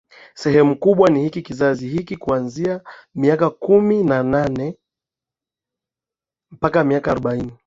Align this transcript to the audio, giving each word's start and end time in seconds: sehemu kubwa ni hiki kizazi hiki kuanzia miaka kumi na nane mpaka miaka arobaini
sehemu 0.33 0.75
kubwa 0.79 1.09
ni 1.09 1.23
hiki 1.23 1.41
kizazi 1.41 1.87
hiki 1.87 2.17
kuanzia 2.17 2.81
miaka 3.15 3.49
kumi 3.49 4.03
na 4.03 4.23
nane 4.23 4.77
mpaka 6.51 6.83
miaka 6.83 7.11
arobaini 7.11 7.53